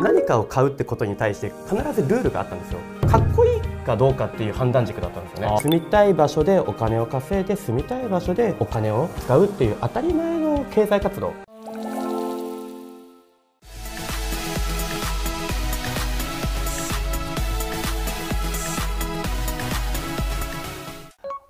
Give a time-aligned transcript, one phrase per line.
[0.00, 11.34] 何かを買うってことに対して必ずルールがあったんですよかっこいいかどうかっていう判断軸だったんですよね住みたい場所でお金を稼いで住みたい場所でお金を使うっていう当たり前の経済活動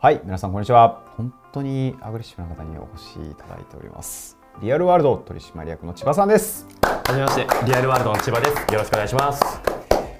[0.03, 1.03] はい、皆さんこんにちは。
[1.19, 4.40] 本当にアグレッシブな方にお越しいただいております。
[4.59, 6.67] リアルワールド取締役の千葉さんです。
[6.83, 7.47] はじめまして。
[7.67, 8.75] リアルワールドの千葉です。
[8.75, 9.43] よろしくお願いします。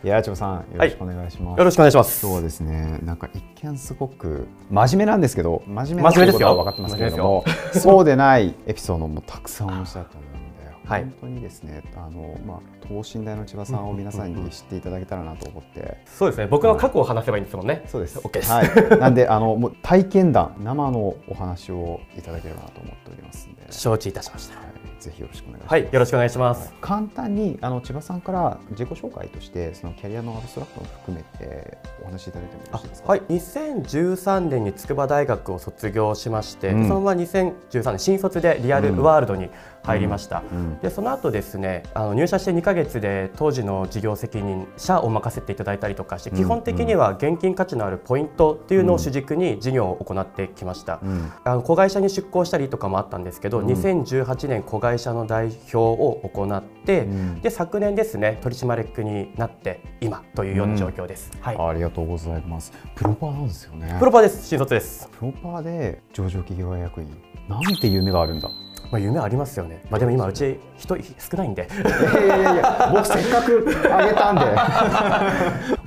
[0.03, 1.59] いやー、千葉さん、よろしくお願いします。
[1.59, 2.27] よろしくお願いします。
[2.27, 11.03] 今日はですね、なんか一見すごく真面目なんですけど、真面目なことは分かってますけれども、そうでないエピソードもたくさんお持ちだと思うので、 はい。
[11.03, 15.99] 本当にですね、あのまあ等身大の千葉さんを皆さんに知っていただけたらなと思って。
[16.07, 16.47] そうですね。
[16.47, 17.85] 僕の過去を話せばいいんですもんね。
[17.87, 18.19] そうです。
[18.21, 18.51] OK です。
[18.51, 18.99] はい。
[18.99, 24.55] なんであのもう体験談生のお話をいただければなと思っております承知いたしました
[25.01, 25.73] ぜひよろしくお願いします。
[25.73, 33.09] はいよろしくお願いします簡単にあの千葉さんから自己紹介としてそのキャリアのアブストラクトも含めてお話しいただいてもよろしいですか？
[33.09, 39.49] はい、2013年に筑波大学を卒業しまして、うんそのまま2013年新卒でリアルワールドに
[39.91, 51.33] 入りました、うんでその後ですねあの入社して2ヶ月で当時の事業責任者を任せていただいたりとかして、うん基本的には現金価値のあるポイントっていうのを主軸に事業を行ってきました、うん。
[51.45, 53.67] あの子会社に出向したりとかもあったんですけど、うん。
[53.67, 57.41] 2018年子会社の代表を行って、うん。
[57.43, 62.73] で昨年ですね取締役になって今というような状況です、はい、ありがとうございます。
[62.95, 63.97] プロパーなんですよね。
[63.99, 64.49] プロパーです。
[64.49, 65.09] 新卒です。
[65.19, 67.09] プロパーで上場企業役員。
[67.49, 68.49] なんて夢があるんだ。
[68.91, 69.83] まあ、夢ありますよね。
[69.91, 71.69] まあ、でも今うち人少ないんで。
[71.73, 71.81] い
[72.17, 74.45] やいやいや 僕せっかくあげたんで。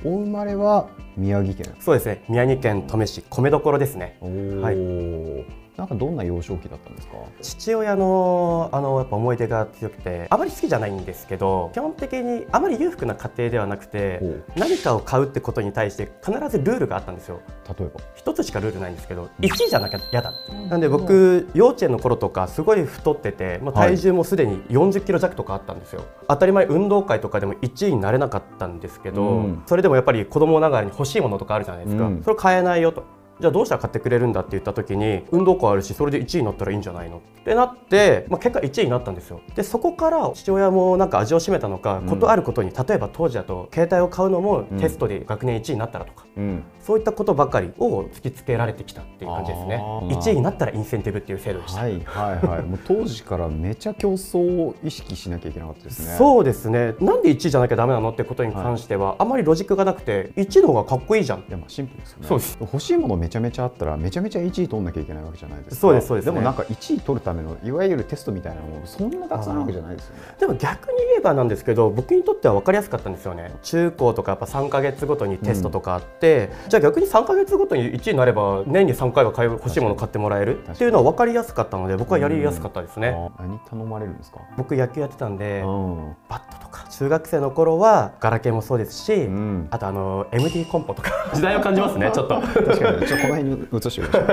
[0.08, 1.74] お生まれは宮城県。
[1.80, 2.22] そうですね。
[2.28, 4.16] 宮城県登米市米どころですね。
[4.20, 7.14] はいなんかどんな幼少期だったんですか？
[7.42, 14.20] 父親のあのやっぱ思い出が強くて、あまり好きじゃないんですけど、基本的にあまり裕福な家庭ではなくて
[14.56, 17.40] 何かを買うってことに対して必ずルールがあったんですよ。
[17.76, 18.00] 例えば？
[18.14, 20.32] 一つしかルールないんですけど、1位じゃなきゃ嫌だ。
[20.70, 26.04] なんで僕幼稚園の頃とかすごい太ってて、まあ、体重もすでに40キロ弱とかあったんですよ。
[26.28, 32.04] 当たり前運動会とかでも1位になれなかったんですけど、うんそれでもやっぱり子供ながらに欲しいものとかあるじゃないですか。
[32.06, 33.02] うんそれ買えないよと。
[33.40, 37.18] じゃあどうしたら買ってくれるんだって言った時に運動会あるしそれで1位になったらいいんじゃないの？
[37.18, 39.40] ってなって、まあ、結果1位になったんですよ。
[39.54, 42.06] でそこから父親もなんか味を占めたのか、うん。
[42.06, 44.78] ことあることに例えば当時だと携帯を買うのもうん。
[44.78, 46.62] テストで学年1位になったらとか、うん。
[46.80, 49.76] そういったことばかりを突きつけられてきたっていう感じですね。
[49.76, 50.08] あー。
[50.08, 52.62] 1位になったらインセンティブっていう制度でした、はいはいはい。
[52.62, 56.16] もう当時からめちゃ競争を意識しなきゃいけなかったですね。
[56.16, 56.94] そうですね。
[57.00, 61.40] なんで1位じゃなきゃダメなのってことに関しては、あまりロジックがなくて1位の方がかっこいいじゃん。
[61.40, 62.28] いやまあシンプルですよね。
[62.28, 62.56] そうです。
[62.60, 65.76] 欲しいものめちゃめちゃあったらめちゃめちゃ1位取んなきゃいけないわけじゃないですか。
[65.76, 70.22] そうですそうですねでもなんか1位取るためのいわゆるテストみたいなものそんなたくさんあるわけじゃないですよね。
[70.38, 83.08] でも逆に言えばなんですけど僕にとっては分かりやすかったんですよね中高とかやっぱ3か月ごとにテストとかあって、じゃあ逆に3か月ごとに1位になれば年に3回は買い欲しいもの買ってもらえるっていうのは分かりやすかったので僕はやりやすかったですね、
[83.38, 84.40] あ何頼まれるんですか？
[84.56, 86.16] 僕野球やってたんでうん。
[86.28, 89.68] バットとか中学生の頃はガラケーもそうですし、うん。
[89.70, 91.10] あとあの MD コンポとか。
[91.34, 92.40] 時代を感じますねちょっと。
[92.40, 93.06] 確かに。
[93.06, 94.24] ちょっとこの辺に移してみましょう。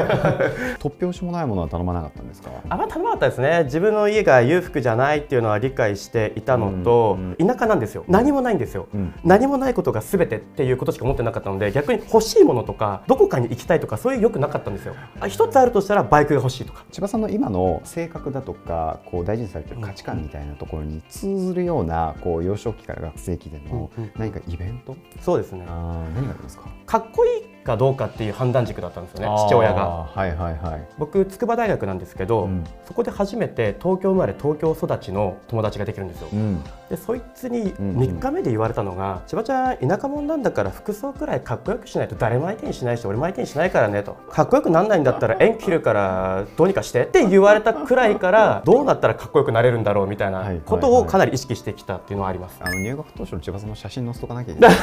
[0.80, 2.52] 突拍子もないものは頼まなかったんですか？
[2.70, 3.64] あんま頼まなかったですね。
[3.66, 8.06] 自分の家が裕福じゃないっていうのは理解していたのと、うん田舎なんですよ。
[8.08, 9.14] 何もないんですよ、うん。
[9.24, 14.96] 何もないことが全てっていうことしか思ってなかったので逆に欲しいものとかどこかに行きたいとかそういう欲なかったんですよ。
[15.20, 16.86] あ一つあるとしたらバイクが欲しいとか。
[16.92, 25.66] 千葉さんの今の性格だとかこう大事にされてる価値観みたいなところに通ずるようなこう幼少期から学生期でのうんうん何かイベント、そうですね。
[25.66, 26.70] 何がありますか？
[26.86, 29.88] かっこいいかどうかっていう判断軸だったんですよね父親が。
[29.88, 32.64] はいはいはい、僕筑波大学なんですけど、うん。
[32.86, 37.98] そこで初めて東京生まれ東京育ちの友達ができるんですよ、うん、でそいつにうんうん。
[37.98, 50.62] 3日目で言われたのが「千葉ちゃん田舎者なんだから服装くらいかっこよくしないと誰も相手にしないし俺も相手にしないからね」と「かっこよくなんないんだったら縁切るからどうにかして」って言われたくらいからどうなったらかっこよくなれるんだろうみたいなはい。
[50.66, 52.60] ことをかなり意識してきたっていうのはあります。
[52.62, 54.72] あの入学当初の千葉さんの写真載せとかなきゃいけない。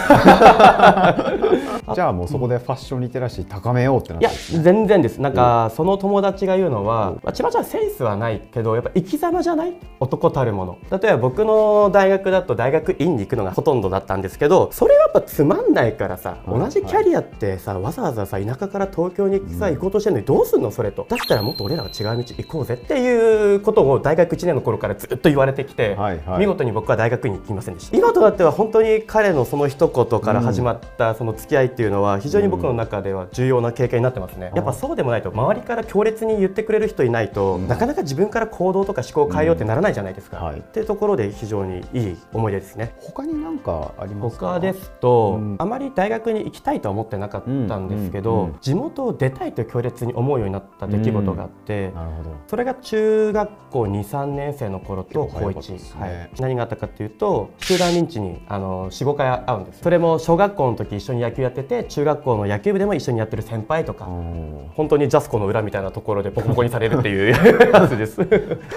[1.95, 4.63] じゃあもうそこでファッションリテラシー高めようってなっいやたんですね。
[4.63, 5.19] 全然です。
[5.23, 9.73] なんかその友達が言うのは、まあ、千葉ちゃんセンスはないけどやっぱ生き様じゃない？
[10.01, 10.79] 男たるもの。
[10.99, 21.07] 例えば僕の大学だと大学院に行くのがほとんどだったんですけどそれはやっぱつまんないからさはい同じキャリアってさわざわざさ田舎から東京にさ行こうとしてるのにどうすんのそれと。
[21.09, 26.41] だったらもっと俺らが違う道行こうぜっていうことを大学1年の頃からずっと言われてきて、はいはい。
[26.41, 27.97] 見事に僕は大学院に行きませんでした。
[27.97, 42.95] 今となっては本当に彼のその一言から始まったその付き合いっていうのは非常に僕僕の中では重要な経験になってますね、やっぱそうでもないと周りから強烈に言ってくれる人いないと、なかなか自分から行動とか思考を変えようってならないじゃないですか、はい、っていうところで非常にいい思い出ですね。
[42.99, 52.31] 他に何かあります他ですと、あまり大学に行きたいとは思ってなかったんですけど、地元を出たいと強烈に思うようになった出来事があって、なるほど。
[52.47, 67.35] それが中学校23年生の頃と高1、ね、はい、何があったかというと集団認知にあの45回会うんですそれも小学校の時一緒に野球やってて中学校の野球部でも一緒にやってる先輩とか本当にジャスコの裏みたいなところでボコボコにされるっていう
[67.73, 68.17] やつです。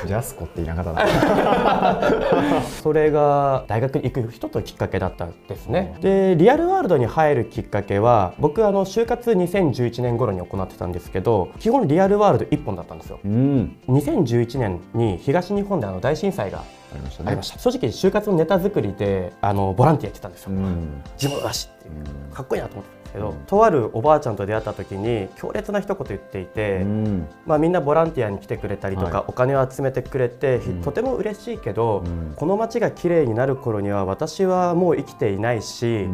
[0.05, 0.81] ジャスコって言いな。
[0.83, 5.97] かったそれが大学に行く人ときっかけだったんですね。
[6.01, 16.63] でリアルワールドに入るきっかけは僕あの就活2011年頃に行ってたんですけど基本リアルワールド1本だったんですよ、うん、2011年に東日本であの大震災が
[16.95, 17.23] ありました。
[17.23, 21.89] ね正直就活のネタ作りであのボランティアやってたんですよ、うん、地元だしって
[22.33, 32.03] かっこいいなと思ってけど、うん、とあるおばあちゃんと出会った時に強烈な一言言っていて、うん、まあ、みんなボランティアに来てくれたりとか、はい、お金を集めてくれて、うん、とても嬉しいけど、
[32.35, 36.07] この街がきれいになる頃には私はもう生きていないし、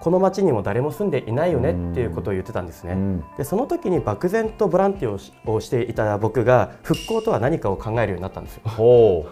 [0.00, 3.22] この街にも誰も住んでいないよねっていうことを言ってたんですね。
[3.36, 8.44] でその時に漠然とボランティアをしていた僕が復興とは何かを考えるようになったん。
[8.44, 8.62] ですよ。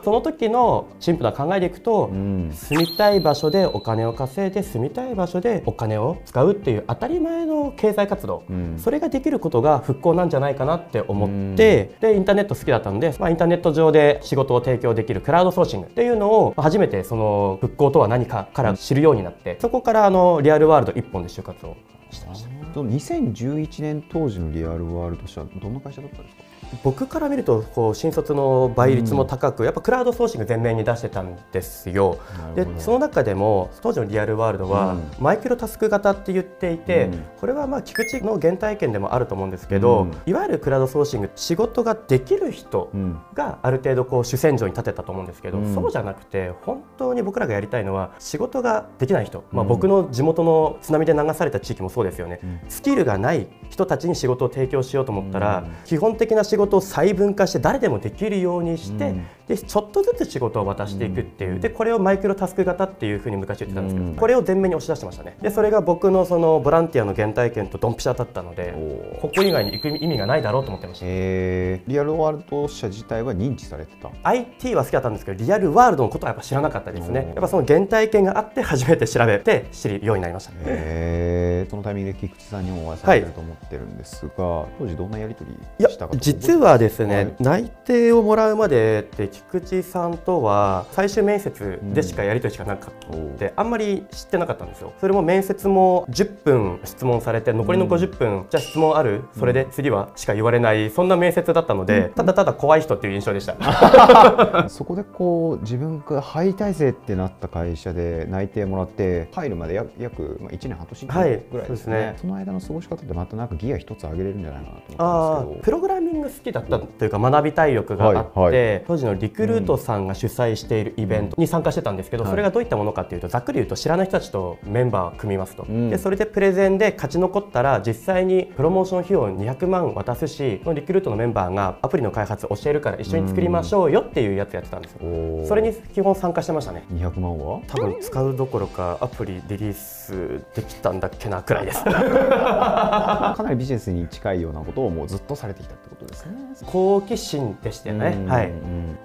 [0.04, 2.08] その時のシンプルな考えでいくと、
[2.52, 21.76] 住みたい場所でお金を稼いで住みたい場所でお金を使うっていう当たり前の経済活動、うん、それができることが復興なんじゃないかなって思って、でインターネット好きだったんで、まあ、インターネット上で仕事を提供できるクラウドソーシングっていうのを初めてその復興とは何かから知るようになってそこからあのリアルワールド一本で就活を
[22.10, 22.47] してました。
[22.74, 26.42] 2011年当時のリアルワールド社どんな会社だったんですか？
[26.84, 32.18] 僕から見るとこう新卒の倍率も高く、うん、やっぱクラウドソーシング全面に出してたんですよ。
[32.54, 42.90] でその中でも当時のリアルワールドは、マイクロタスク型って言っていて、うん、これはまあ菊池の原体験でもあると思うんですけど、うん、いわゆるクラウドソーシング仕事ができる人
[43.32, 65.36] がある程度こう主戦場に立てたと思うんですけど、そうじゃなくて本当に僕らがやりたいのは仕事ができない人、まあ、僕の地元の津波で流された地域もそうですよね、スキルがない人たちに仕事を提供しようと思ったら、基本的な仕事を細分化して誰でもできるようにして、うん、でちょっとずつ仕事を渡していくっていう、でこれをマイクロタスク型っていうふうに昔言ってたんですけど、これを前面に押し出してましたね。
[65.42, 68.72] でそれが僕のそのボランティアの原体験とドンピシャだったので
[69.20, 77.26] ここ以外に行く意味がないだろうと思ってました、えー、リアルワールド社自体は認知されてた？IT は好きだったんですけどリアルワールドのことはやっぱ知らなかったですね。
[77.26, 94.92] やっぱその原体験があって初めて調べて知るようになりました、えー、そのタイミングで菊池さんにもお会いされてると思ってるんですが、はい、当時どんなやり取りしたか実はですね、はい、内定をもらうまでって菊池さんとは最終面接でしかやり取りしかなかった、うん、あんまり知ってなかったんですよ。
[95.00, 99.22] それも面接も10分質問されて残りの50分、うん、じゃあ質問ある？
[99.38, 103.56] それで次はしか言われないそんな面接だったので、うん、ただただ怖い人っていう印象でした。
[104.68, 111.60] そこでこう自分が入りたいぜってなった会社で内定もらって入るまで約1年半年ぐらいですね。
[111.60, 112.14] はい、すね。
[112.18, 115.60] その間の過ごし方ってまたなんかギア一つ上げれるんじゃないかなと思ってますけど。
[115.62, 136.84] プログラミング好きだったというか学びたい欲があって、はいはい、当時のリクルートさんが主催しているイベントに参加してたんですけど、それがどういったものかというとざっくり言うと知らない人たちとメンバーを組みますと、でそれでプレゼンで勝ち残ったら実際にプロモーション費用200万渡すしそのリクルートのメンバーがアプリの開発教えるから一緒に作りましょうよっていうやつやってたんですよ、それに基本参加してましたね。
[136.92, 137.60] 200万は？
[137.66, 141.84] 多分使うどころかアプリリリースできたんだっけなくらいです
[143.36, 146.32] かなりビジネスに近いようなことをもうずっとされてきたってことですね。
[146.66, 148.52] 好奇心でしたよね、はい、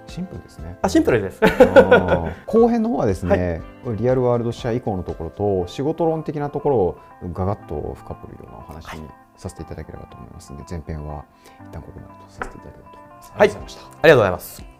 [0.06, 0.78] シンプルですね。
[0.82, 1.40] あシンプルです。
[2.46, 6.98] 後編の方はですね、はい、リアルワールド社以降のところと仕事論的なところを
[7.32, 11.24] ガガッと深掘るようなお話にさせていただければと思いますので、前編は
[11.60, 13.32] 一旦ここまでとさせていただければと思います。
[13.36, 14.73] はい、ありがとうございます。